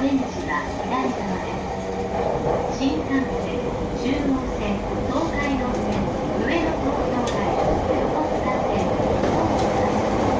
[0.00, 3.60] オレンジは左側です新幹線
[4.00, 4.80] 中央線
[5.12, 6.00] 東海道線
[6.40, 7.68] 上野東京ライン
[8.00, 8.80] 横須賀線
[9.28, 9.76] 大阪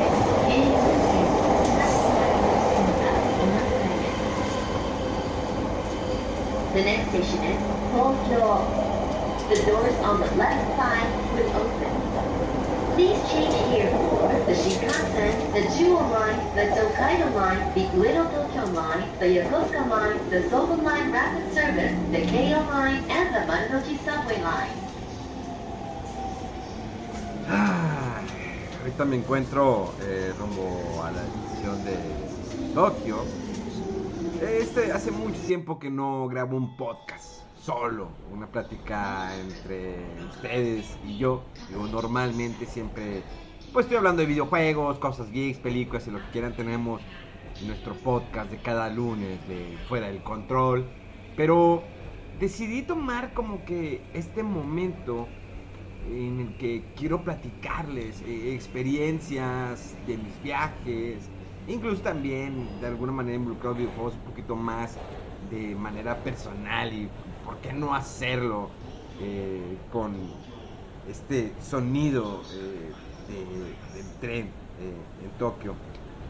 [0.01, 0.17] 線
[0.49, 1.29] 京葉線
[1.77, 1.93] 各
[2.73, 4.25] 線はお待ちです
[6.73, 7.61] The next station is
[7.93, 8.65] 東京
[9.51, 11.93] The doors on the left side will open
[12.97, 14.25] Please change here for
[15.61, 20.83] the Chuo Line, the Tokaido Line, the Little Tokyo Line, the Yokosuka Line, the Soben
[20.83, 24.73] Line Rapid Service, the Keio Line, and the Marunouchi Subway Line.
[27.47, 28.23] Ah,
[28.79, 32.17] ahorita me encuentro eh, rumbo a la edición de
[32.73, 33.27] Tokio.
[34.41, 41.19] Este hace mucho tiempo que no grabo un podcast solo, una plática entre ustedes y
[41.19, 41.45] yo.
[41.71, 43.23] Yo normalmente siempre
[43.73, 46.57] pues estoy hablando de videojuegos, cosas geeks, películas y lo que quieran.
[46.57, 47.01] Tenemos
[47.65, 50.85] nuestro podcast de cada lunes de Fuera del Control.
[51.37, 51.85] Pero
[52.41, 55.29] decidí tomar como que este momento
[56.09, 61.31] en el que quiero platicarles eh, experiencias de mis viajes,
[61.69, 64.99] incluso también de alguna manera involucrado videojuegos un poquito más
[65.51, 67.09] de manera personal y
[67.45, 68.71] por qué no hacerlo
[69.21, 70.17] eh, con
[71.07, 72.95] este sonido eh,
[74.21, 75.83] tren eh, en Tokio.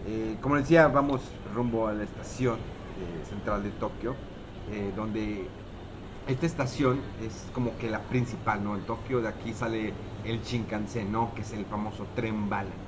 [0.03, 4.25] Eh, como decía, vamos rumbo a la estación eh, central de Tokio,
[4.67, 5.59] eh, donde
[6.27, 8.77] esta estación es como que la principal, ¿no?
[8.77, 11.35] En Tokio de aquí sale el Shinkansen, ¿no?
[11.35, 12.81] Que es el famoso tren bala.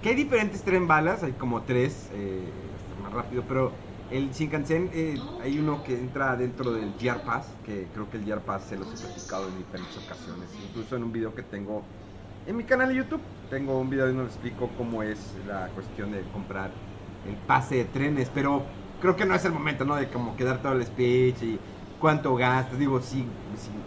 [0.00, 5.34] Que hay diferentes tren balas, hay como tres, eh, más rápido, pero el Shinkansen eh,
[5.38, 8.76] hay uno que entra dentro del JR Pass, que creo que el JR Pass se
[8.78, 11.90] los he platicado en diferentes ocasiones, incluso en un video que tengo
[12.46, 13.20] en mi canal de YouTube.
[13.50, 16.70] Tengo un video donde explico cómo es la cuestión de comprar
[17.24, 18.62] el pase de trenes, pero
[19.00, 19.96] creo que no es el momento, ¿no?
[19.96, 21.60] De como quedar todo el speech y
[21.98, 22.78] cuánto gastas.
[22.78, 23.24] Digo, sí,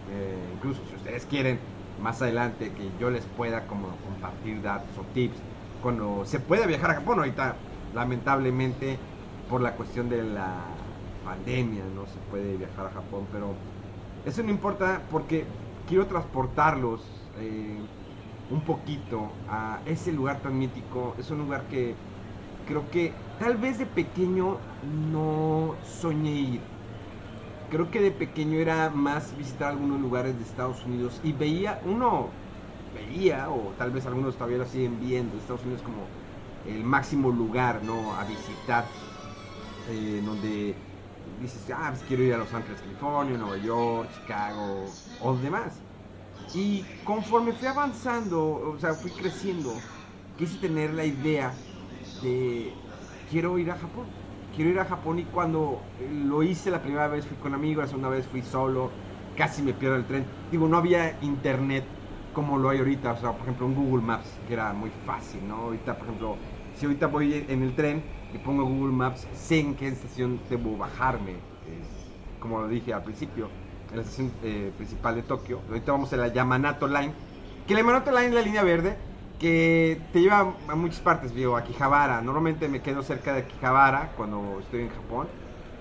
[0.08, 1.60] eh, incluso si ustedes quieren
[1.98, 5.44] más adelante que yo les pueda como compartir datos o tips
[5.80, 7.20] cuando se puede viajar a Japón.
[7.20, 9.06] Ahorita, lamentablemente,
[9.48, 10.92] por la cuestión de la
[11.24, 13.66] pandemia, no se puede viajar a Japón, pero
[14.24, 17.90] eso no importa porque quiero transportarlos eh,
[18.50, 21.16] un poquito a ese lugar tan mítico.
[21.18, 22.04] Es un lugar que
[22.66, 26.74] creo que tal vez de pequeño no soñé ir.
[27.70, 32.44] Creo que de pequeño era más visitar algunos lugares de Estados Unidos y veía, uno
[32.92, 36.16] veía, o tal vez algunos todavía lo siguen viendo, Estados Unidos como
[36.64, 38.16] el máximo lugar, ¿no?
[38.16, 39.00] A visitar,
[39.86, 40.86] eh, donde
[41.24, 45.86] dices, ah, pues quiero ir a Los Ángeles, California, Nueva York, Chicago, o demás.
[46.52, 49.88] Y conforme fui avanzando, o sea, fui creciendo,
[50.36, 51.68] quise tener la idea
[52.12, 52.84] de
[53.26, 54.16] quiero ir a Japón.
[54.52, 57.88] Quiero ir a Japón y cuando lo hice la primera vez fui con amigos, la
[57.88, 58.96] segunda vez fui solo,
[59.36, 60.32] casi me pierdo el tren.
[60.50, 61.96] Digo, no había internet
[62.32, 65.48] como lo hay ahorita, o sea, por ejemplo, un Google Maps, que era muy fácil,
[65.48, 65.56] ¿no?
[65.58, 66.42] Ahorita, por ejemplo,
[66.72, 70.78] si ahorita voy en el tren y pongo Google Maps, sé en qué estación debo
[70.78, 71.44] bajarme,
[72.40, 73.59] como lo dije al principio,
[73.92, 75.62] en la estación eh, principal de Tokio.
[75.68, 77.14] Ahorita vamos a la Yamanato Line,
[77.68, 78.98] que la Yamanato Line es la línea verde,
[79.40, 82.22] que te lleva a muchas partes, digo, a Akihabara.
[82.22, 85.28] Normalmente me quedo cerca de Akihabara cuando estoy en Japón.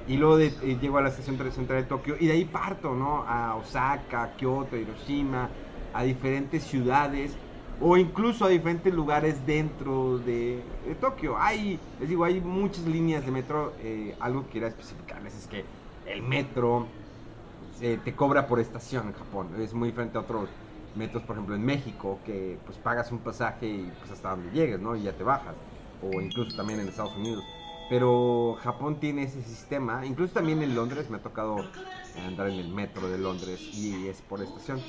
[0.06, 3.24] Y luego eh, llego a la estación central de Tokio y de ahí parto, ¿no?
[3.26, 5.50] A Osaka, Kyoto, Hiroshima,
[5.92, 7.36] a diferentes ciudades
[7.80, 10.64] o incluso a diferentes lugares dentro de,
[11.00, 11.38] Tokio.
[11.38, 13.74] Hay, les digo, hay muchas líneas de metro.
[13.80, 15.64] eh, algo que quiera especificarles es que
[16.06, 16.86] el metro
[17.80, 19.60] eh, te cobra por estación en Japón.
[19.60, 20.50] Es muy diferente a otros
[20.94, 24.80] metros, por ejemplo, en México, que pues pagas un pasaje y pues hasta donde llegues,
[24.80, 24.96] ¿no?
[24.96, 25.56] Y ya te bajas.
[26.00, 27.44] O incluso también en Estados Unidos.
[27.88, 30.04] Pero Japón tiene ese sistema.
[30.06, 31.72] Incluso también en Londres me ha tocado
[32.14, 34.84] andar en el metro de Londres y es por estación.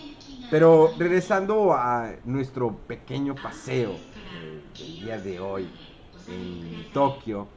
[0.50, 5.80] Pero regresando a nuestro pequeño paseo eh, del día de hoy
[6.26, 7.50] en Tokio,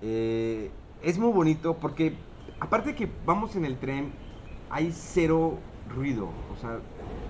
[0.00, 2.26] eh, es muy bonito porque
[2.60, 4.18] aparte que vamos en el tren,
[4.70, 6.82] hay cero ruido, o sea,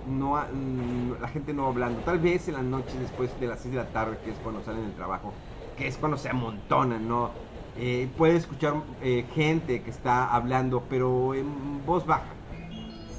[0.03, 2.03] no, mm, la gente no hablando.
[2.05, 4.63] Tal vez en la noche después de las 6 de la tarde, que es cuando
[4.63, 5.39] salen del trabajo,
[5.77, 7.37] que es cuando se amontonan, ¿no?
[7.75, 12.43] Eh, puede escuchar eh, gente que está hablando, pero en voz baja.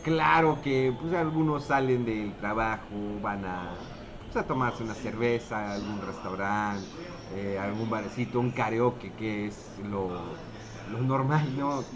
[0.01, 3.91] Claro que pues, algunos salen del trabajo, van a,
[4.25, 6.91] pues, a tomarse una cerveza, algún restaurante,
[7.27, 10.39] eh, algún barecito, un karaoke, que es lo,
[10.85, 11.91] lo normal, ¿no?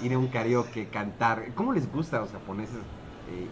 [0.00, 1.54] Ir a un karaoke, cantar.
[1.54, 2.78] ¿Cómo les gusta a los japoneses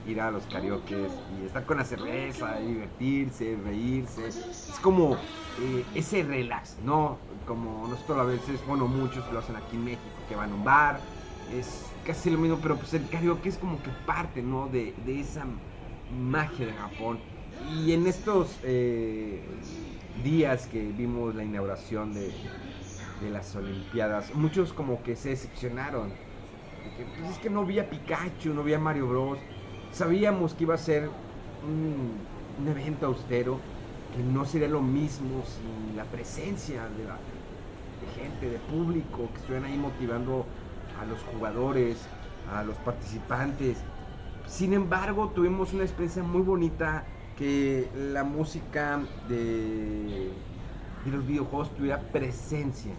[0.07, 1.09] ir a los karaoke
[1.41, 4.29] y estar con la cerveza, divertirse, reírse?
[4.29, 5.17] Es como
[5.95, 7.19] ese relax, ¿no?
[7.47, 10.65] como nosotros a veces, bueno, muchos lo hacen aquí en México, que van a un
[10.65, 11.01] bar,
[11.53, 14.69] es casi lo mismo, pero pues el karaoke es como que parte, ¿no?
[14.69, 15.45] De, esa
[16.09, 17.19] magia de Japón.
[17.73, 19.43] Y en estos eh,
[20.23, 22.33] días que vimos la inauguración de,
[23.31, 26.30] las Olimpiadas, muchos como que se decepcionaron.
[27.05, 29.39] Pues es que no vi a Pikachu, no vi a Mario Bros.
[29.93, 31.11] Sabíamos que iba a ser
[31.63, 33.59] un evento austero,
[34.15, 37.19] que no sería lo mismo sin la presencia de, la,
[38.17, 40.47] gente, de público, que estuvieran ahí motivando
[41.01, 42.09] a los jugadores,
[42.53, 43.79] a los participantes.
[44.47, 47.05] Sin embargo, tuvimos una experiencia muy bonita
[47.37, 50.33] que la música de,
[51.05, 52.95] de los videojuegos tuviera presencia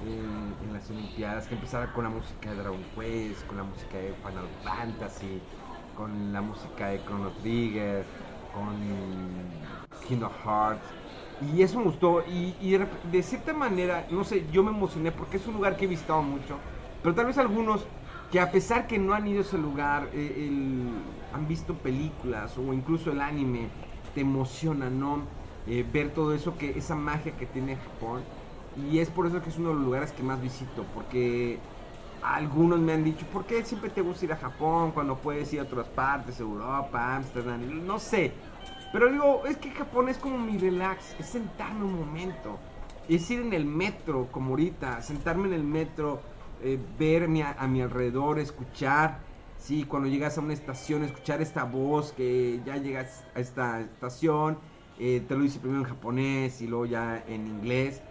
[0.00, 4.14] en, las Olimpiadas, que empezara con la música de Dragon Quest, con la música de
[4.14, 5.46] Final Fantasy,
[5.94, 8.10] con la música de Chrono Trigger,
[8.50, 8.80] con
[10.00, 10.94] Kingdom Hearts.
[11.38, 12.22] Y eso me gustó.
[12.26, 15.88] Y, de, cierta manera, no sé, yo me emocioné porque es un lugar que he
[15.88, 16.62] visitado mucho.
[17.02, 17.88] Pero tal vez algunos
[18.30, 20.48] que a pesar que no han ido a ese lugar, eh,
[21.32, 23.72] han visto películas o incluso el anime,
[24.12, 25.30] te emociona, ¿no?
[25.66, 28.26] Eh, ver todo eso, que esa magia que tiene Japón.
[28.76, 30.84] Y es por eso que es uno de los lugares que más visito.
[30.94, 31.58] Porque
[32.22, 35.60] algunos me han dicho, ¿por qué siempre te gusta ir a Japón cuando puedes ir
[35.60, 37.86] a otras partes, Europa, Amsterdam?
[37.86, 38.32] No sé.
[38.92, 42.58] Pero digo, es que Japón es como mi relax, es sentarme un momento.
[43.08, 46.20] Es ir en el metro, como ahorita, sentarme en el metro,
[46.62, 49.20] eh, verme a, mi alrededor, escuchar.
[49.58, 54.58] Sí, cuando llegas a una estación, escuchar esta voz que ya llegas a esta estación,
[54.98, 58.02] eh, te lo dice primero en japonés y luego ya en inglés.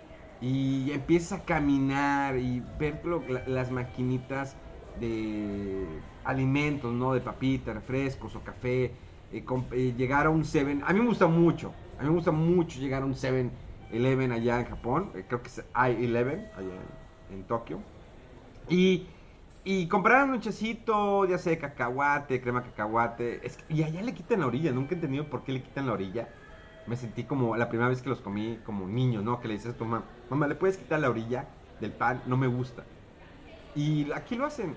[0.41, 3.01] Y empiezas a caminar y ver
[3.47, 4.55] las maquinitas
[4.99, 5.85] de
[6.23, 7.13] alimentos, ¿no?
[7.13, 8.91] De papitas, refrescos o café
[9.31, 10.81] eh, eh, llegar a un 7.
[10.85, 11.73] A mí me gusta mucho.
[11.97, 15.11] A mí me gusta mucho llegar a un 7-Eleven allá en Japón.
[15.15, 16.73] Eh, creo que es I-11 allá
[17.31, 17.79] en, Tokio.
[18.69, 19.07] Y,
[19.63, 23.41] y comprar un chacito, ya sea cacahuate, crema cacahuate.
[23.69, 24.71] y allá le quitan la orilla.
[24.71, 26.29] Nunca he entendido por qué le quitan la orilla.
[26.87, 29.39] Me sentí como la primera vez que los comí como niño, ¿no?
[29.39, 29.77] Que le dices a
[30.29, 31.47] mamá, ¿le puedes quitar la orilla
[31.79, 32.21] del pan?
[32.25, 32.85] No me gusta.
[33.75, 34.75] Y aquí lo hacen.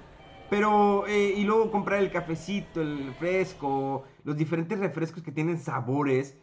[0.51, 6.37] Pero, eh, y luego comprar el cafecito, el fresco, los diferentes refrescos que tienen sabores.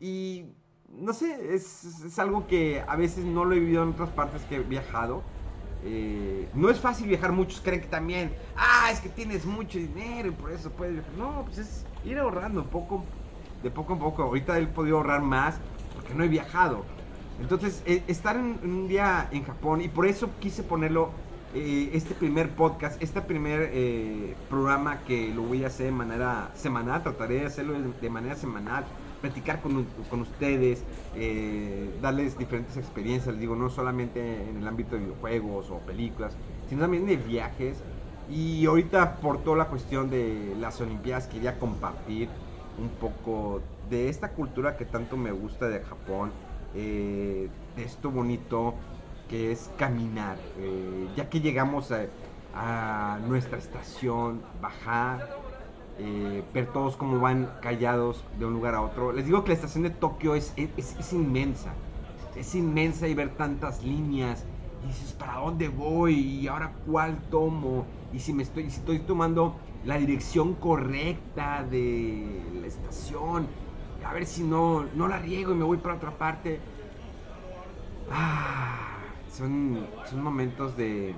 [0.00, 0.44] Y,
[0.88, 4.56] no sé, es, algo que a veces no lo he vivido en otras partes que
[4.56, 5.22] he viajado.
[5.84, 10.28] Eh, no es fácil viajar, muchos creen que también, ah, es que tienes mucho dinero
[10.28, 11.12] y por eso puedes viajar.
[11.14, 13.04] No, pues es ir ahorrando poco,
[13.62, 14.22] de poco a poco.
[14.22, 15.60] Ahorita he podido ahorrar más
[15.94, 16.97] porque no he viajado.
[17.38, 21.12] Entonces, eh, estar en, un día en Japón, y por eso quise ponerlo
[21.50, 26.50] eh, este primer podcast, este primer eh, programa que lo voy a hacer de manera
[26.54, 33.38] semanal, trataré de hacerlo de manera semanal, platicar con, con ustedes, eh, darles diferentes experiencias,
[33.38, 37.86] digo, no solamente en el ámbito de videojuegos o películas, sino también de viajes.
[38.26, 42.28] Y ahorita por toda la cuestión de las Olimpiadas quería compartir
[42.76, 46.34] un poco de esta cultura que tanto me gusta de Japón,
[46.74, 48.74] de esto bonito
[49.28, 50.38] que es caminar.
[50.58, 52.06] Eh, ya que llegamos a,
[53.28, 55.36] nuestra estación, bajar,
[55.98, 59.12] eh, ver todos cómo van callados de un lugar a otro.
[59.12, 61.72] Les digo que la estación de Tokio es, es, inmensa.
[62.34, 64.44] Es inmensa y ver tantas líneas.
[64.82, 66.14] Y dices, ¿para dónde voy?
[66.14, 67.84] ¿Y ahora cuál tomo?
[68.12, 73.46] Y si, me estoy, si estoy tomando la dirección correcta de la estación.
[74.02, 76.68] A ver si no, no la riego y me voy para otra parte.
[78.08, 81.16] Ah, son, son momentos de,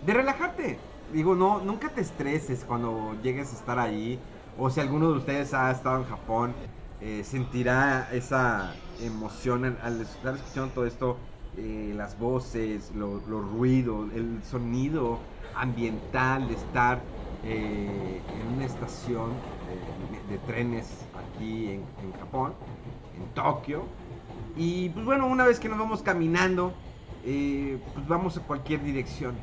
[0.00, 0.90] de relajarte.
[1.06, 4.26] Digo, no, nunca te estreses cuando llegues a estar ahí.
[4.54, 6.62] O si alguno de ustedes ha estado en Japón,
[6.98, 11.20] eh, sentirá esa emoción al estar escuchando todo esto,
[11.52, 17.10] eh, las voces, los ruidos, el sonido ambiental de estar
[17.42, 21.03] eh, en una estación de, trenes
[21.34, 22.54] aquí en, en Japón,
[23.16, 23.84] en Tokio
[24.56, 26.72] y pues bueno, una vez que nos vamos caminando,
[27.24, 29.34] eh, pues vamos a cualquier dirección.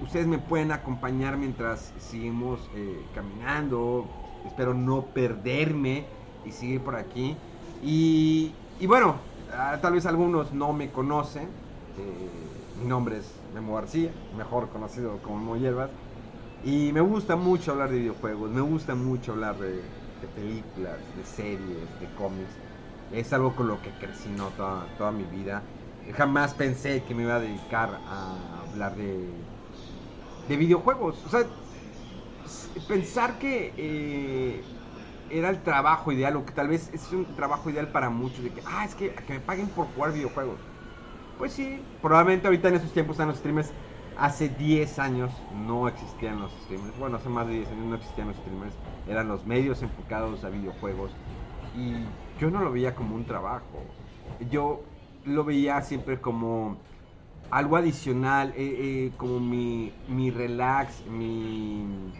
[0.00, 4.06] Ustedes me pueden acompañar mientras seguimos eh, caminando.
[4.46, 6.06] Espero no perderme
[6.46, 7.36] y seguir por aquí.
[7.82, 9.16] Y, y bueno,
[9.52, 11.44] ah, tal vez algunos no me conocen.
[11.44, 15.90] Eh, mi nombre es Memo García, mejor conocido como Memo Hierbas.
[16.64, 19.82] Y me gusta mucho hablar de videojuegos, me gusta mucho hablar de,
[20.20, 22.60] de películas, de series, de cómics.
[23.08, 24.54] Es algo con lo que crecí ¿no?
[24.54, 25.72] toda, toda mi vida.
[26.12, 29.48] Jamás pensé que me iba a dedicar a hablar de,
[30.42, 31.24] de videojuegos.
[31.24, 31.50] O sea,
[32.86, 34.74] pensar que eh,
[35.28, 38.52] era el trabajo ideal, o que tal vez es un trabajo ideal para muchos, de
[38.52, 40.68] que, ah, es que, que me paguen por jugar videojuegos.
[41.36, 43.74] Pues sí, probablemente ahorita en esos tiempos están los streamers.
[44.20, 46.98] Hace 10 años no existían los streamers.
[46.98, 48.78] Bueno, hace más de 10 años no existían los streamers.
[49.06, 51.18] Eran los medios enfocados a videojuegos.
[51.72, 53.96] Y yo no lo veía como un trabajo.
[54.38, 56.84] Yo lo veía siempre como
[57.50, 62.14] algo adicional, eh, eh, como mi, mi relax, mi...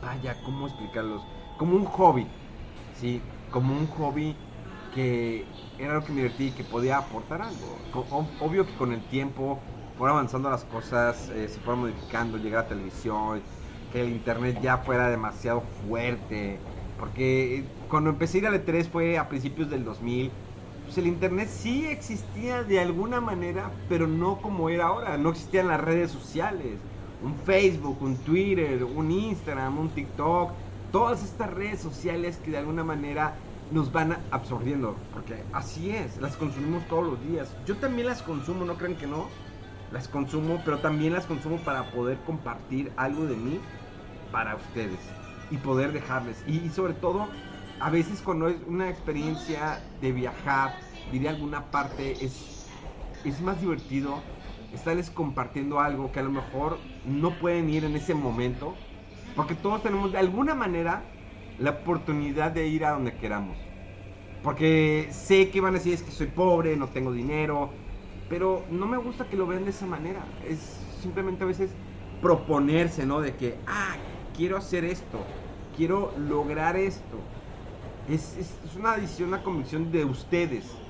[0.00, 1.28] Vaya, ¿cómo explicarlos?
[1.56, 2.36] Como un hobby,
[2.92, 3.32] ¿sí?
[3.50, 4.46] Como un hobby
[4.90, 7.88] que era lo que me divertí que podía aportar algo.
[8.38, 12.68] Obvio que con el tiempo fueron avanzando las cosas, eh, se fueron modificando, llegar a
[12.68, 13.44] televisión,
[13.90, 16.66] que el internet ya fuera demasiado fuerte.
[16.96, 20.40] Porque cuando empecé a ir a E3 fue a principios del 2000
[20.84, 25.16] pues el internet sí existía de alguna manera, pero no como era ahora.
[25.16, 26.84] No existían las redes sociales.
[27.18, 30.58] Un Facebook, un Twitter, un Instagram, un TikTok.
[30.90, 35.08] Todas estas redes sociales que de alguna manera nos van absorbiendo.
[35.10, 37.56] Porque así es, las consumimos todos los días.
[37.64, 39.38] Yo también las consumo, no crean que no.
[39.94, 43.60] Las consumo, pero también las consumo para poder compartir algo de mí
[44.32, 44.98] para ustedes.
[45.52, 46.42] Y poder dejarles.
[46.48, 47.28] Y, sobre todo
[47.78, 50.74] a veces cuando es una experiencia de viajar,
[51.12, 52.66] de alguna parte, es,
[53.24, 54.18] es más divertido
[54.72, 58.74] estarles compartiendo algo que a lo mejor no pueden ir en ese momento,
[59.36, 61.04] porque todos tenemos de alguna manera
[61.60, 63.56] la oportunidad de ir a donde queramos.
[64.42, 67.70] Porque sé que van a decir es que soy pobre, no tengo dinero,
[68.28, 70.36] pero no me gusta que lo vean de esa manera.
[70.40, 70.58] Es
[71.00, 71.70] simplemente a veces
[72.20, 73.20] proponerse, ¿no?
[73.20, 73.96] De que, ah,
[74.34, 75.18] quiero hacer esto,
[75.76, 77.18] quiero lograr esto.
[78.06, 80.82] Es, una decisión, una convicción de ustedes.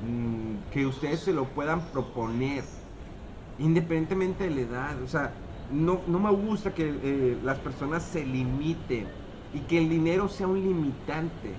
[0.00, 2.64] Mm, que ustedes se lo puedan proponer.
[3.58, 5.02] Independientemente de la edad.
[5.02, 5.32] O sea,
[5.68, 9.08] no, no me gusta que eh, las personas se limiten.
[9.52, 11.50] Y que el dinero sea un limitante.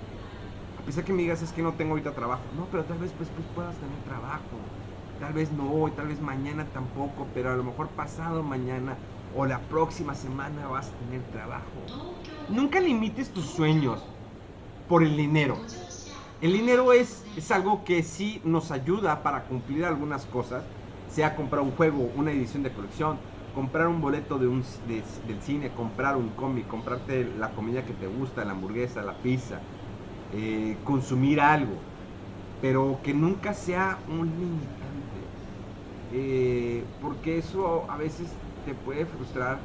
[0.76, 2.52] A pesar que me digas es que no tengo ahorita trabajo.
[2.52, 4.85] No, pero tal vez pues, pues puedas tener trabajo.
[5.18, 7.32] Tal vez no hoy, tal vez mañana tampoco.
[7.34, 11.96] Pero a lo mejor pasado mañana o la próxima semana vas a tener trabajo.
[12.48, 14.14] Nunca limites tus sueños
[14.88, 15.72] por el dinero.
[16.40, 20.70] El dinero es, es algo que sí nos ayuda para cumplir algunas cosas,
[21.06, 25.74] sea comprar un juego, una edición de colección, comprar un boleto de un, del cine,
[25.74, 29.68] comprar un cómic, comprarte la comida que te gusta, la hamburguesa, la pizza,
[30.32, 31.88] eh, consumir algo,
[32.60, 34.85] pero que nunca sea un limitante,
[36.12, 38.30] eh, porque eso a veces
[38.64, 39.60] te puede frustrar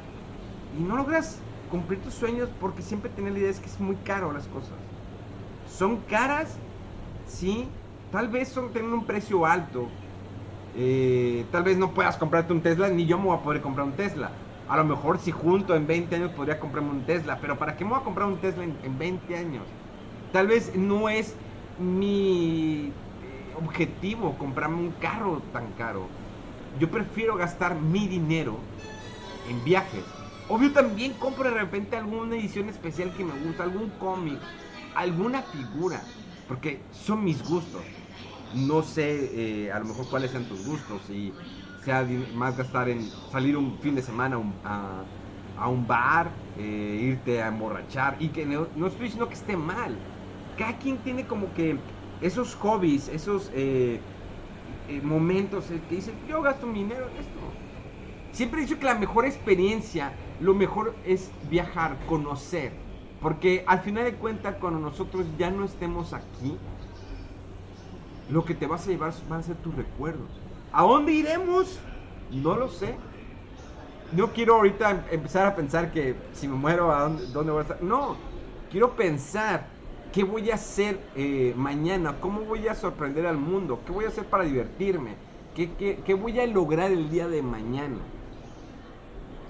[0.71, 3.95] y no logras cumplir tus sueños porque siempre tienes la idea de que es muy
[3.97, 4.77] caro las cosas.
[5.65, 6.59] Son caras,
[7.25, 7.67] sí.
[8.11, 9.87] Tal vez son, tienen un precio alto.
[10.73, 13.87] Eh, tal vez no puedas comprarte un Tesla, ni yo me voy a poder comprar
[13.87, 14.31] un Tesla.
[14.67, 17.83] A lo mejor si junto en 20 años podría comprarme un Tesla, pero ¿para qué
[17.83, 19.67] me voy a comprar un Tesla en, 20 años?
[20.31, 21.35] Tal vez no es
[21.77, 26.20] mi eh, objetivo comprarme un carro tan caro.
[26.79, 28.63] Yo prefiero gastar mi dinero
[29.49, 30.03] en viajes.
[30.47, 34.39] Obvio también compro de repente alguna edición especial que me gusta, algún cómic,
[34.95, 36.05] alguna figura,
[36.47, 37.85] porque son mis gustos.
[38.51, 41.33] No sé eh, a lo mejor cuáles sean tus gustos, y
[41.77, 47.47] sea más gastar en salir un fin de semana a, un bar, eh, irte a
[47.47, 50.03] emborrachar, y que no, estoy diciendo que esté mal.
[50.55, 51.85] Cada quien tiene como que
[52.19, 54.05] esos hobbies, esos eh,
[54.99, 57.39] momentos que dicen, yo gasto mi dinero en esto.
[58.33, 62.71] Siempre he dicho que la mejor experiencia, lo mejor es viajar, conocer
[63.21, 66.57] porque al final de cuentas, cuando nosotros ya no estemos aquí,
[68.31, 70.29] lo que te vas a llevar van a ser tus recuerdos.
[70.71, 71.79] ¿A dónde iremos?
[72.31, 72.97] No lo sé.
[74.13, 77.83] No quiero ahorita empezar a pensar que si me muero, ¿a dónde, voy a estar?
[77.83, 78.17] No,
[78.71, 79.67] quiero pensar
[80.11, 84.09] qué voy a hacer eh, mañana, cómo voy a sorprender al mundo, qué voy a
[84.09, 85.15] hacer para divertirme,
[85.55, 85.71] qué,
[86.05, 87.97] qué voy a lograr el día de mañana.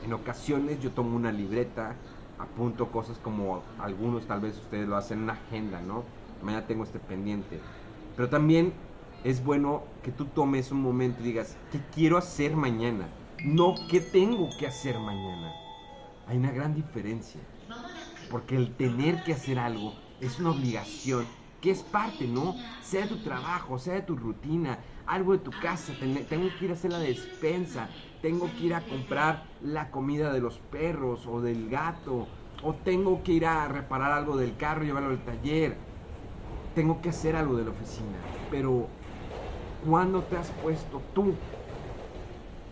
[0.06, 1.96] En ocasiones yo tomo una libreta,
[2.40, 6.04] apunto cosas como algunos tal vez ustedes lo hacen en una agenda, ¿no?
[6.44, 7.60] Mañana tengo este pendiente.
[8.16, 8.74] Pero también
[9.24, 13.08] es bueno que tú tomes un momento y digas, ¿qué quiero hacer mañana?
[13.44, 15.54] No, ¿qué tengo que hacer mañana?
[16.28, 17.42] Hay una gran diferencia.
[18.30, 22.60] Porque el tener que hacer algo es una obligación que es parte, ¿no?
[22.80, 26.72] Sea de tu trabajo, sea de tu rutina, algo de tu casa, tengo que ir
[26.72, 31.42] a hacer la despensa, tengo que ir a comprar la comida de los perros o
[31.42, 35.88] del gato, o tengo que ir a reparar algo del carro llevarlo al taller,
[36.74, 38.98] tengo que hacer algo de la oficina, pero
[39.80, 41.48] ¿cuándo te has puesto tú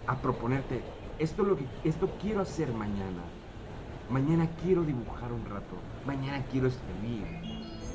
[0.05, 3.35] a proponerte esto lo que esto quiero hacer mañana?
[4.07, 7.38] Mañana quiero dibujar un rato, mañana quiero escribir,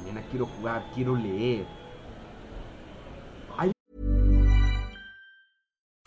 [0.05, 1.65] mañana quiero jugar, quiero leer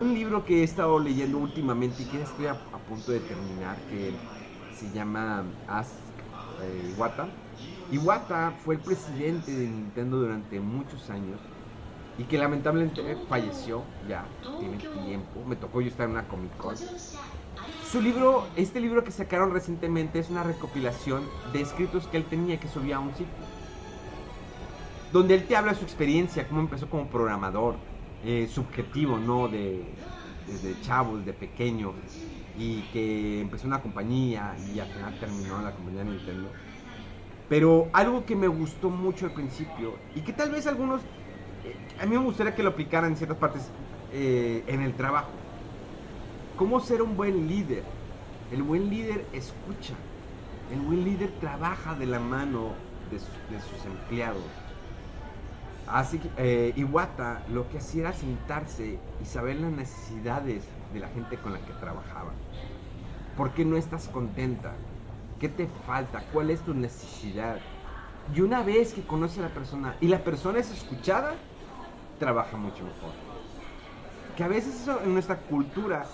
[0.00, 3.76] Un libro que he estado leyendo últimamente y que estoy a, a punto de terminar,
[3.90, 4.12] que
[4.72, 5.90] se llama Ask
[6.62, 7.26] eh, Iwata.
[7.90, 11.40] Iwata fue el presidente de Nintendo durante muchos años
[12.16, 14.24] y que lamentablemente falleció ya,
[14.60, 15.44] tiene tiempo.
[15.48, 16.76] Me tocó yo estar en una Comic Con.
[17.90, 22.60] Su libro, este libro que sacaron recientemente es una recopilación de escritos que él tenía
[22.60, 23.26] que subía a un sitio.
[25.12, 27.74] Donde él te habla de su experiencia, cómo empezó como programador,
[28.20, 29.48] eh, subjetivo, ¿no?
[29.48, 30.06] De,
[30.44, 32.00] desde chavo, desde pequeño,
[32.52, 36.58] y que empezó una compañía y al final terminó la compañía de Nintendo.
[37.48, 41.06] Pero algo que me gustó mucho al principio, y que tal vez algunos,
[41.62, 43.74] eh, a mí me gustaría que lo aplicaran en ciertas partes
[44.08, 45.44] eh, en el trabajo.
[46.54, 47.96] ¿Cómo ser un buen líder?
[48.48, 50.08] El buen líder escucha.
[50.66, 54.67] El buen líder trabaja de la mano de sus empleados
[55.90, 61.08] Así que eh, Iwata lo que hacía era sentarse y saber las necesidades de la
[61.08, 62.32] gente con la que trabajaba.
[63.36, 64.74] ¿Por qué no estás contenta?
[65.40, 66.20] ¿Qué te falta?
[66.32, 67.58] ¿Cuál es tu necesidad?
[68.34, 71.34] Y una vez que conoce a la persona y la persona es escuchada,
[72.18, 73.12] trabaja mucho mejor.
[74.36, 76.06] Que a veces eso en nuestra cultura,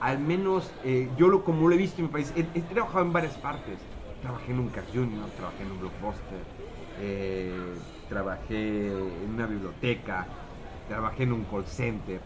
[0.00, 3.12] al menos eh, yo lo como lo he visto en mi país, he, trabajado en
[3.12, 3.78] varias partes.
[4.20, 6.46] Trabajé en un Car Junior, trabajé en un Blockbuster,
[6.94, 7.82] eh,
[8.12, 10.26] trabajé en una biblioteca,
[10.88, 12.20] trabajé en un call center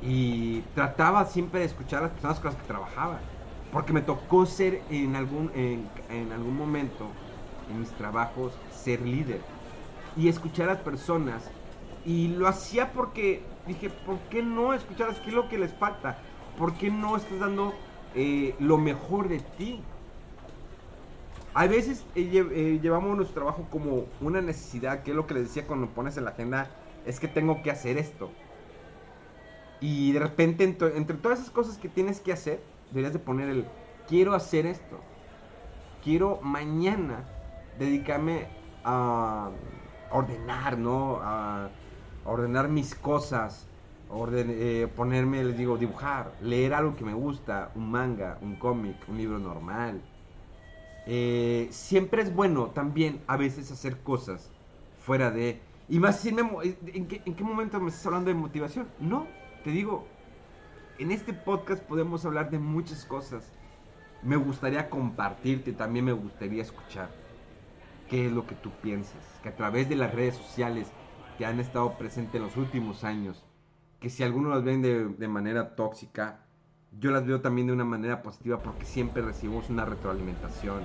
[0.00, 3.18] y trataba siempre de escuchar a las personas con las que trabajaba.
[3.72, 7.08] Porque me tocó ser en algún, en, algún momento
[7.68, 9.40] en mis trabajos ser líder
[10.16, 11.50] y escuchar a las personas.
[12.06, 15.12] Y lo hacía porque dije, ¿por qué no escuchar?
[15.20, 16.16] ¿Qué es lo que les falta?
[16.56, 17.74] ¿Por qué no estás dando
[18.14, 19.82] eh, lo mejor de ti?
[21.58, 25.42] A veces eh, eh, llevamos nuestro trabajo como una necesidad, que es lo que les
[25.42, 26.70] decía cuando pones en la agenda,
[27.04, 28.30] es que tengo que hacer esto.
[29.80, 33.66] Y de repente, entre, todas esas cosas que tienes que hacer, deberías de poner el,
[34.06, 35.00] quiero hacer esto.
[36.04, 37.24] Quiero mañana
[37.76, 38.46] dedicarme
[38.84, 39.50] a
[40.12, 41.18] ordenar, ¿no?
[41.20, 41.70] A
[42.24, 43.66] ordenar mis cosas,
[44.08, 48.94] orden, eh, ponerme, les digo, dibujar, leer algo que me gusta, un manga, un cómic,
[49.08, 50.00] un libro normal,
[51.10, 54.52] eh, siempre es bueno también a veces hacer cosas
[54.98, 55.62] fuera de...
[55.88, 56.42] Y más si me,
[56.92, 58.86] ¿en, qué, ¿en qué momento me estás hablando de motivación?
[59.00, 59.26] No,
[59.64, 60.06] te digo,
[60.98, 63.54] en este podcast podemos hablar de muchas cosas.
[64.22, 67.08] Me gustaría compartirte, también me gustaría escuchar
[68.06, 69.40] qué es lo que tú piensas.
[69.42, 70.92] Que a través de las redes sociales
[71.38, 73.46] que han estado presentes en los últimos años,
[73.98, 76.47] que si algunos las ven de, de manera tóxica,
[76.92, 80.82] yo las veo también de una manera positiva porque siempre recibimos una retroalimentación,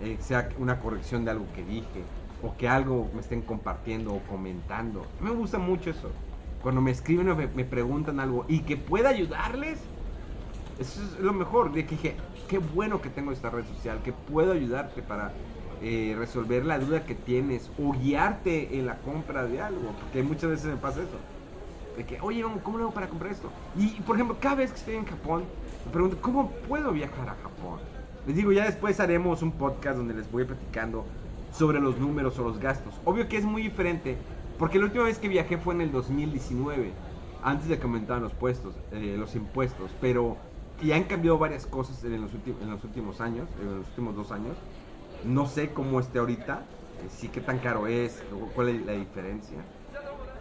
[0.00, 2.04] eh, sea una corrección de algo que dije
[2.42, 5.02] o que algo me estén compartiendo o comentando.
[5.20, 6.10] Me gusta mucho eso.
[6.62, 9.88] Cuando me escriben o me, preguntan algo y que pueda ayudarles,
[10.78, 11.72] eso es lo mejor.
[11.72, 15.32] De que dije, qué bueno que tengo esta red social, que puedo ayudarte para
[15.80, 20.50] eh, resolver la duda que tienes o guiarte en la compra de algo, porque muchas
[20.50, 21.35] veces me pasa eso
[21.96, 23.54] de que, oye, ¿cómo lo hago para comprar esto?
[23.74, 25.50] Y, por ejemplo, cada vez que estoy en Japón,
[25.84, 27.82] me pregunto, ¿cómo puedo viajar a Japón?
[28.24, 31.10] Les digo, ya después haremos un podcast donde les voy platicando
[31.48, 33.00] sobre los números o los gastos.
[33.04, 37.02] Obvio que es muy diferente, porque la última vez que viajé fue en el 2019,
[37.40, 40.46] antes de que aumentaran los puestos, eh, los impuestos, pero
[40.78, 44.32] ya han cambiado varias cosas en los, en los últimos años, en los últimos dos
[44.32, 44.64] años.
[45.22, 49.70] No sé cómo esté ahorita, eh, sí qué tan caro es, cuál es la diferencia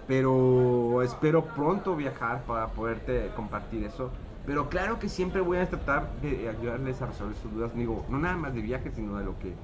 [0.05, 4.17] pero espero pronto viajar para poderte compartir eso.
[4.43, 7.73] Pero claro que siempre voy a tratar de ayudarles a resolver sus dudas.
[7.73, 9.63] Digo, no nada más de viajes, sino de lo que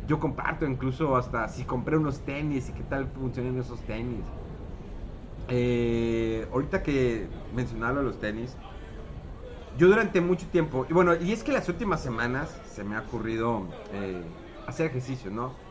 [0.00, 4.34] yo comparto incluso hasta si compré unos tenis y qué tal funcionan esos tenis.
[5.48, 8.60] Eh, ahorita que mencionaba los tenis,
[9.72, 13.00] yo durante mucho tiempo, y bueno, y es que las últimas semanas se me ha
[13.00, 15.62] ocurrido eh, hacer ejercicio, ¿no?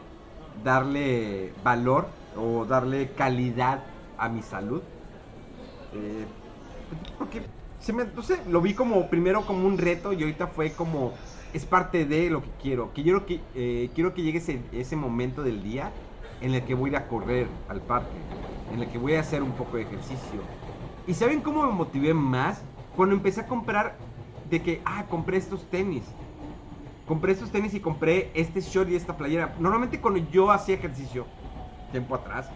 [0.54, 4.90] Darle valor o darle calidad a mi salud.
[5.92, 6.28] Eh,
[7.18, 7.52] porque
[8.16, 11.20] no sé, lo vi como primero como un reto y ahorita fue como
[11.52, 12.94] es parte de lo que quiero.
[12.94, 16.02] Que quiero que eh, quiero que llegue ese, ese momento del día
[16.40, 18.30] en el que voy a ir a correr al parque,
[18.70, 20.52] en el que voy a hacer un poco de ejercicio.
[21.06, 22.66] ¿Y saben cómo me motivé más?
[22.94, 24.06] Cuando empecé a comprar
[24.44, 26.18] de que, ah, compré estos tenis.
[27.06, 29.56] Compré estos tenis y compré este short y esta playera.
[29.58, 31.32] Normalmente cuando yo hacía ejercicio,
[31.90, 32.54] tiempo atrás,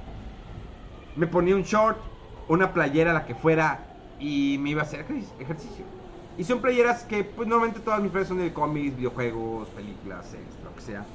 [1.13, 2.07] me ponía un short,
[2.47, 5.01] una playera, la que fuera, y me iba a hacer
[5.39, 5.91] ejercicio.
[6.35, 10.61] Y son playeras que, pues normalmente todas mis playeras son de cómics, videojuegos, películas, series,
[10.61, 11.13] lo que sea.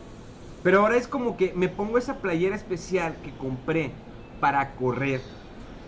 [0.63, 4.07] Pero ahora es como que me pongo esa playera especial que compré
[4.41, 5.39] para correr.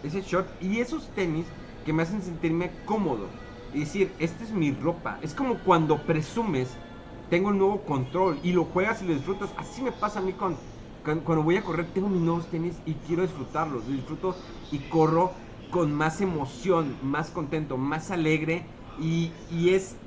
[0.02, 3.42] Ese short y esos tenis que me hacen sentirme cómodo.
[3.72, 5.18] Y decir, esta es mi ropa.
[5.22, 6.80] Es como cuando presumes,
[7.28, 9.54] tengo el nuevo control y lo juegas y lo disfrutas.
[9.58, 10.64] Así me pasa a mí con,
[11.02, 13.86] cuando voy a correr, tengo mis nuevos tenis y quiero disfrutarlos.
[13.86, 15.36] Lo disfruto y corro
[15.68, 18.72] con más emoción, más contento, más alegre.
[18.96, 20.02] Y, y es,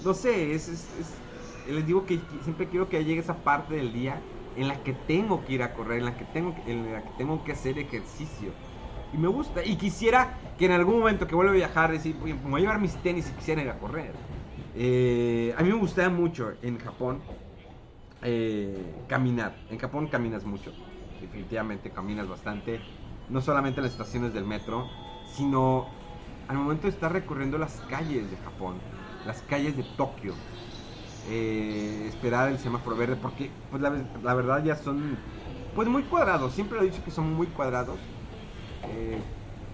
[0.00, 1.24] no sé, es, es
[1.64, 5.44] les digo que siempre quiero que llegue esa parte del día en la que tengo
[5.44, 8.58] que ir a correr, en la que tengo, en la que, tengo que hacer ejercicio.
[9.10, 9.64] Y me gusta.
[9.64, 13.00] Y quisiera que en algún momento que vuelva a viajar, decir, voy a llevar mis
[13.00, 14.20] tenis y quisiera ir a correr.
[14.72, 17.28] Eh, a mí me gustaba mucho en Japón
[18.24, 19.52] eh, caminar.
[19.70, 20.72] En Japón caminas mucho.
[21.20, 22.80] Definitivamente caminas bastante.
[23.28, 24.86] No solamente en las estaciones del metro,
[25.36, 25.86] sino
[26.48, 28.80] al momento de estar recorriendo las calles de Japón,
[29.24, 30.34] las calles de Tokio
[31.26, 35.16] eh, esperar el semáforo verde porque pues la, verdad ya son
[35.74, 37.98] pues muy cuadrados siempre lo he dicho que son muy cuadrados
[38.82, 39.22] eh,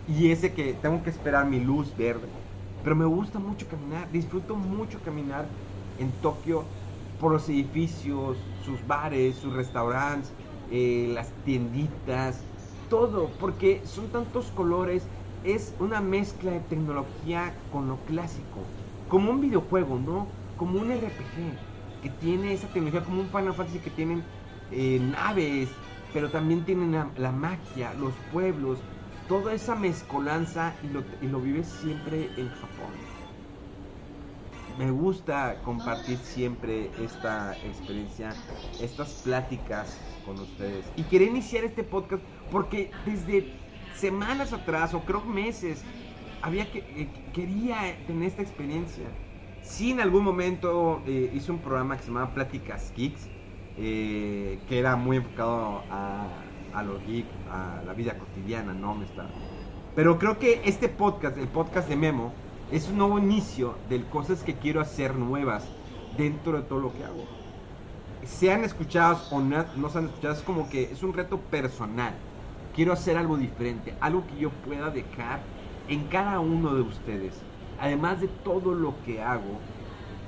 [0.06, 2.28] y ese que tengo que esperar mi luz verde
[2.82, 5.50] pero me gusta mucho caminar disfruto mucho caminar
[5.96, 6.68] en Tokio
[7.20, 10.34] por los edificios sus bares sus restaurantes
[10.68, 12.50] eh, las tienditas
[12.88, 15.08] todo porque son tantos colores
[15.42, 18.74] es una mezcla de tecnología con lo clásico
[19.08, 23.80] como un videojuego no como un RPG que tiene esa tecnología, como un Final Fantasy
[23.80, 24.32] que tienen
[24.70, 28.84] eh, naves, pero también tienen la, magia, los pueblos,
[29.26, 33.09] toda esa mezcolanza y lo, y lo vives siempre en Japón.
[34.80, 38.34] Me gusta compartir siempre esta experiencia,
[38.78, 40.90] estas pláticas con ustedes.
[40.96, 43.44] Y quería iniciar este podcast porque desde
[43.92, 45.84] semanas atrás, o creo meses,
[46.40, 49.04] había que, eh, quería tener esta experiencia.
[49.60, 53.28] Sí, en algún momento eh, hice un programa que se llamaba Pláticas Geeks,
[53.76, 58.98] eh, que era muy enfocado a, los geeks, a la vida cotidiana, ¿no?
[59.92, 62.39] Pero creo que este podcast, el podcast de Memo,
[62.70, 65.74] es un nuevo inicio de cosas que quiero hacer nuevas
[66.10, 67.36] dentro de todo lo que hago.
[68.22, 72.26] Sean escuchados o no, sean escuchados, es como que es un reto personal.
[72.72, 75.52] Quiero hacer algo diferente, algo que yo pueda dejar
[75.86, 79.70] en cada uno de ustedes además de todo lo que hago,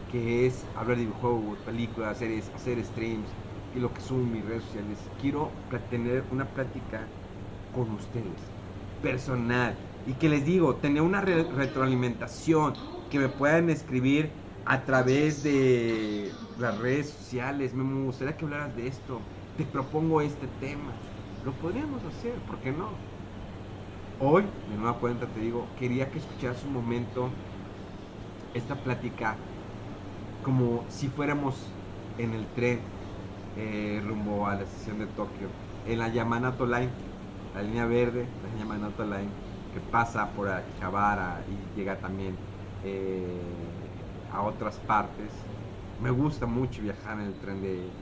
[0.06, 3.36] que es hablar de videojuegos, películas, series, hacer streams
[3.70, 7.14] y lo que subo en mis redes sociales, quiero tener una plática
[7.70, 8.54] con ustedes,
[9.00, 16.40] personal, y que les digo, tener una retroalimentación, que me puedan escribir a través de
[16.54, 21.02] las redes sociales, me gustaría que hablaras de esto, te propongo este tema,
[21.40, 23.06] lo podríamos hacer, ¿por qué no?
[24.18, 27.42] Hoy, de nueva cuenta te digo, quería que escucharas un momento
[28.52, 29.48] esta plática
[30.40, 31.80] como si fuéramos
[32.16, 32.94] en el tren
[33.54, 37.00] eh, rumbo a la estación de Tokio, en la Yamanato Line,
[37.52, 39.38] la línea verde, la Yamanato Line,
[39.72, 42.44] que pasa por Akihabara y llega también
[42.82, 43.90] eh,
[44.28, 45.48] a otras partes.
[45.98, 47.98] Me gusta mucho viajar en el tren de,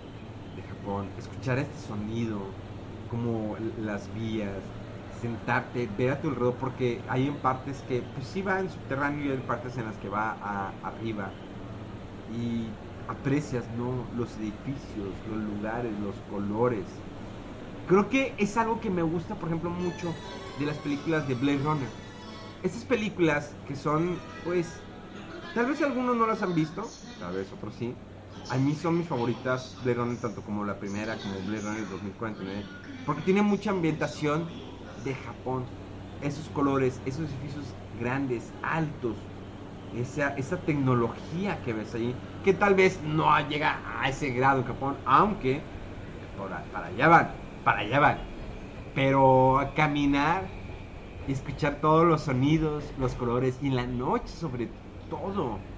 [0.52, 2.60] de Japón, escuchar este sonido,
[3.06, 4.74] como las vías,
[5.08, 9.26] sentarte, ver a tu alrededor, porque hay en partes que pues sí va en subterráneo
[9.26, 10.32] y hay partes en las que va
[10.82, 11.40] arriba.
[12.26, 14.08] Y aprecias, ¿no?
[14.12, 17.04] Los edificios, los lugares, los colores.
[17.84, 20.22] Creo que es algo que me gusta, por ejemplo, mucho
[20.60, 21.96] de las películas de Blade Runner.
[22.62, 24.86] Estas películas que son, pues,
[25.52, 28.02] tal vez algunos no las han visto, tal vez otros sí.
[28.48, 32.68] A mí son mis favoritas Blade Runner, tanto como la primera, como Blade Runner 2049,
[33.04, 34.56] porque tiene mucha ambientación
[34.96, 35.70] de Japón.
[36.20, 39.30] Esos colores, esos edificios grandes, altos,
[39.90, 44.66] esa, esa tecnología que ves ahí, que tal vez no llega a ese grado en
[44.66, 45.72] Japón, aunque
[46.34, 48.29] para, para allá van, para allá van.
[48.92, 50.58] Pero caminar
[51.26, 55.68] y escuchar todos los sonidos, los colores y en la noche sobre todo.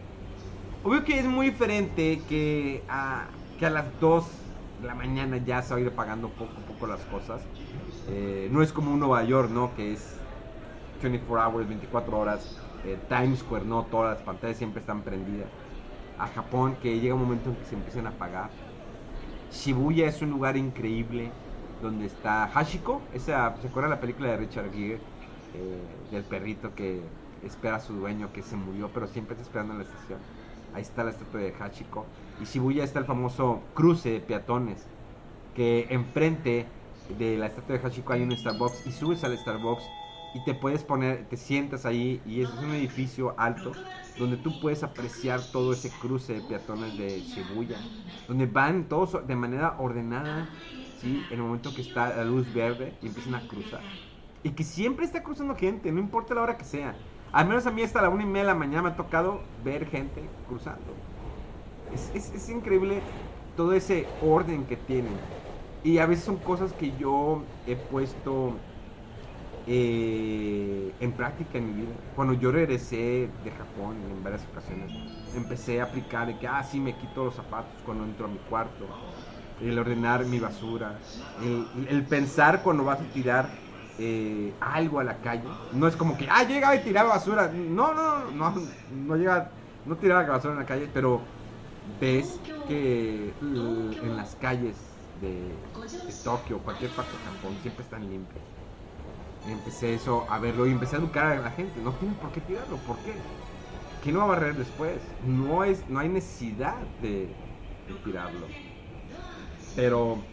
[0.82, 5.62] Obvio que es muy diferente que a, que a las 2 de la mañana ya
[5.62, 7.48] se va a ir pagando poco a poco las cosas.
[8.06, 9.74] Eh, no es como un Nueva York, ¿no?
[9.74, 10.26] Que es
[11.00, 12.58] 24 hours, 24 horas.
[12.82, 15.52] Eh, Times Square, no, todas las pantallas siempre están prendidas.
[16.16, 18.56] A Japón, que llega un momento en que se empiezan a apagar.
[19.50, 21.41] Shibuya es un lugar increíble
[21.82, 23.02] donde está Hashiko.
[23.12, 25.00] Esa, ¿Se acuerda la película de Richard Gere?
[25.54, 27.02] Eh, del perrito que
[27.44, 30.18] espera a su dueño que se murió, pero siempre está esperando en la estación.
[30.74, 32.06] Ahí está la estatua de Hachiko.
[32.40, 34.86] Y Shibuya está el famoso cruce de peatones.
[35.54, 36.66] Que enfrente
[37.18, 38.86] de la estatua de Hachiko hay un Starbucks.
[38.86, 39.82] Y subes al Starbucks
[40.34, 42.22] y te puedes poner, te sientas ahí.
[42.24, 43.72] Y es un edificio alto
[44.18, 47.76] donde tú puedes apreciar todo ese cruce de peatones de Shibuya.
[48.28, 50.48] Donde van todos de manera ordenada.
[51.02, 53.80] En el momento que está la luz verde y empiezan a cruzar.
[54.42, 56.96] Y que siempre está cruzando gente, no importa la hora que sea.
[57.32, 59.40] Al menos a mí hasta la una y media de la mañana me ha tocado
[59.64, 60.94] ver gente cruzando.
[61.90, 63.02] Es, increíble
[63.54, 65.28] todo ese orden que tienen.
[65.82, 68.60] Y a veces son cosas que yo he puesto
[69.66, 71.96] eh, en práctica en mi vida.
[72.14, 74.92] Cuando yo regresé de Japón en varias ocasiones,
[75.32, 78.40] empecé a aplicar de que, ah, sí, me quito los zapatos cuando entro a mi
[78.40, 78.98] cuarto.
[79.62, 80.98] El ordenar mi basura.
[81.36, 83.62] el pensar cuando vas a tirar
[83.96, 85.48] eh, algo a la calle.
[85.70, 87.48] No es como que, ah, llega y tiraba basura.
[87.52, 88.54] No, no, no,
[88.90, 89.52] no llega,
[89.84, 91.20] no tiraba basura en la calle, pero
[92.00, 94.76] ves que en las calles
[95.14, 95.72] de,
[96.22, 98.44] Tokio, cualquier parte de Japón, siempre están limpias.
[99.44, 101.80] Empecé eso a verlo y empecé a educar a la gente.
[101.80, 103.14] No tienen por qué tirarlo, ¿por qué?
[104.00, 105.14] ¿Quién no va a barrer después?
[105.20, 107.36] No, es, no hay necesidad de
[108.02, 108.56] tirarlo.
[109.74, 110.32] Pero,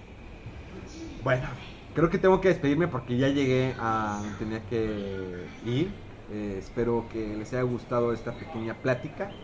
[1.20, 1.48] bueno,
[1.94, 6.04] creo que tengo que despedirme porque ya llegué a tenía que ir.
[6.28, 9.42] Eh, espero que les haya gustado esta pequeña plática.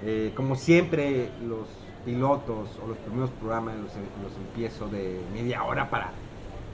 [0.00, 5.90] Eh, como siempre, los pilotos o los primeros programas los, los, empiezo de media hora
[5.90, 6.22] para,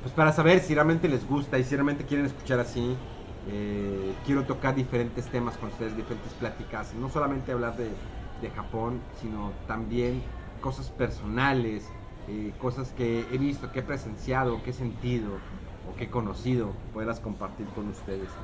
[0.01, 3.07] pues para saber si realmente les gusta y si realmente quieren escuchar así.
[3.45, 8.03] Eh, quiero tocar diferentes temas con ustedes, diferentes pláticas, no solamente hablar de,
[8.37, 14.71] de Japón, sino también cosas personales, eh, cosas que he visto, que he presenciado, que
[14.71, 15.45] he sentido
[15.83, 18.41] o que he conocido, poderlas compartir con ustedes.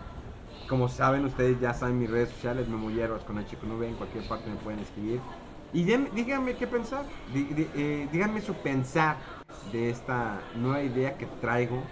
[0.67, 4.27] Como saben, ustedes ya saben mis redes sociales, Memolleros con el chico nube, en cualquier
[4.27, 5.29] parte me pueden escribir.
[5.73, 9.31] Y díganme qué pensar, eh, díganme su pensar
[9.63, 11.91] de esta nueva idea que traigo,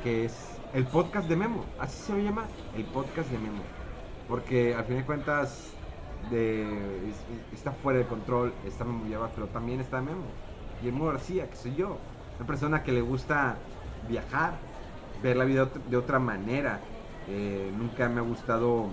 [0.00, 3.70] que es el podcast de Memo, así se llama, el podcast de Memo.
[4.26, 5.78] Porque al fin de cuentas
[7.50, 10.38] está fuera de control, está Memo pero también está Memo.
[10.80, 11.98] Guillermo García, que soy yo.
[12.38, 13.56] Una persona que le gusta
[14.08, 14.54] viajar,
[15.22, 16.80] ver la vida de otra manera.
[17.28, 18.88] Eh, nunca me ha gustado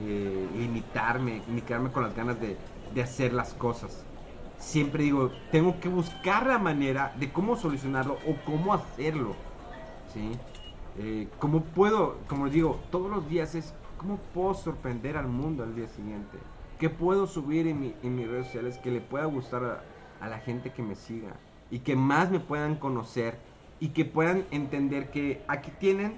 [0.00, 2.56] eh, limitarme, ni quedarme con las ganas de,
[3.00, 4.04] hacer las cosas.
[4.58, 9.34] Siempre digo, tengo que buscar la manera de cómo solucionarlo o cómo hacerlo.
[10.12, 10.32] ¿sí?
[10.98, 15.74] Eh, ¿Cómo puedo, como digo, todos los días es cómo puedo sorprender al mundo al
[15.74, 16.38] día siguiente?
[16.78, 19.82] ¿Qué puedo subir en, en mis redes sociales que le pueda gustar
[20.24, 21.36] a, la gente que me siga
[21.70, 23.38] y que más me puedan conocer
[23.80, 26.14] y que puedan entender que aquí tienen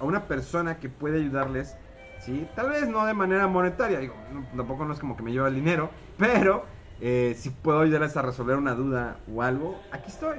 [0.00, 1.76] a una persona que puede ayudarles,
[2.20, 2.46] ¿sí?
[2.54, 4.14] Tal vez no de manera monetaria, digo,
[4.56, 6.64] tampoco no es como que me lleva el dinero, pero
[7.00, 10.38] eh, si puedo ayudarles a resolver una duda o algo, aquí estoy.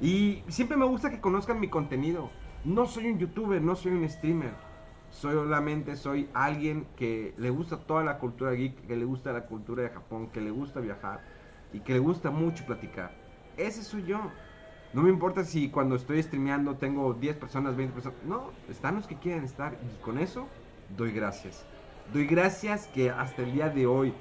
[0.00, 2.30] Y siempre me gusta que conozcan mi contenido.
[2.64, 4.52] No soy un youtuber, no soy un streamer.
[5.10, 9.82] Solamente soy alguien que le gusta toda la cultura geek, que le gusta la cultura
[9.82, 11.35] de Japón, que le gusta viajar
[11.76, 13.12] y que le gusta mucho platicar.
[13.58, 14.30] Ese soy yo.
[14.94, 18.18] No me importa si cuando estoy streameando tengo 10 personas, 20 personas.
[18.24, 19.78] No, están los que quieren estar.
[19.82, 20.48] Y con eso
[20.96, 21.66] doy gracias.
[22.14, 24.14] Doy gracias que hasta el día de hoy,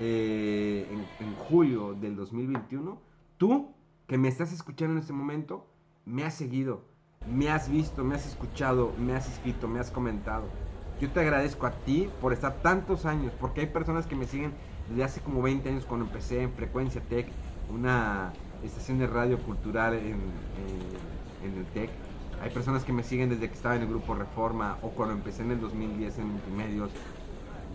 [0.00, 0.86] eh,
[1.20, 2.98] en, julio del 2021,
[3.36, 3.74] tú
[4.06, 5.66] que me estás escuchando en este momento,
[6.06, 6.82] me has seguido,
[7.30, 10.44] me has visto, me has escuchado, me has escrito, me has comentado.
[10.98, 14.54] Yo te agradezco a ti por estar tantos años, porque hay personas que me siguen
[14.92, 17.26] desde hace como 20 años cuando empecé en Frecuencia Tech,
[17.70, 18.30] una
[18.62, 20.20] estación de radio cultural en,
[21.42, 21.90] el Tech.
[22.42, 25.42] Hay personas que me siguen desde que estaba en el grupo Reforma o cuando empecé
[25.42, 26.90] en el 2010 en Multimedios.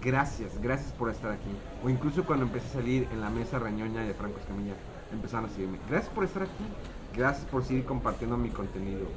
[0.01, 1.49] Gracias, gracias por estar aquí.
[1.83, 4.75] O incluso cuando empecé a salir en la mesa reñoña de Franco Escamilla,
[5.11, 5.79] empezaron a seguirme.
[5.89, 6.65] Gracias por estar aquí.
[7.15, 9.07] Gracias por seguir compartiendo mi contenido.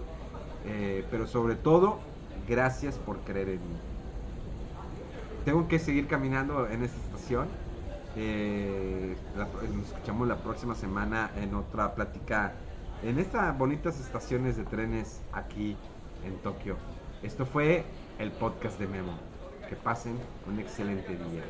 [0.64, 1.98] Eh, pero sobre todo,
[2.48, 3.76] gracias por creer en mí.
[5.44, 7.48] Tengo que seguir caminando en esta estación
[8.14, 12.52] eh, nos escuchamos la próxima semana en otra plática
[13.02, 15.76] en estas bonitas estaciones de trenes aquí
[16.22, 16.76] en Tokio.
[17.22, 17.84] Esto fue
[18.18, 19.18] el podcast de Memo.
[19.68, 21.44] Que pasen un excelente día.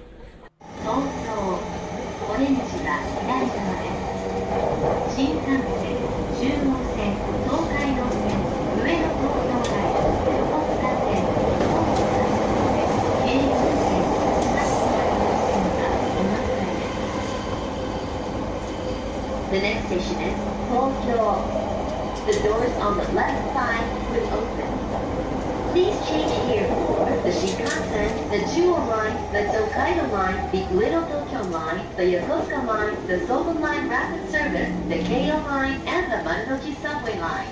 [28.71, 33.89] Chuo Line, the Tokaido Line, the Little Tokyo Line, the Yokosuka Line, the Soben Line
[33.89, 37.49] Rapid Service, the Keio Line, and the Marunouchi Subway Line.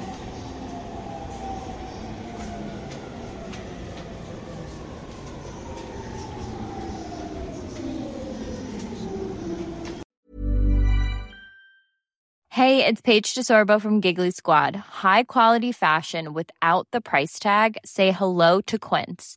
[12.51, 14.77] Hey, it's Paige DeSorbo from Giggly Squad.
[14.77, 17.77] High quality fashion without the price tag.
[17.85, 19.37] Say hello to Quince.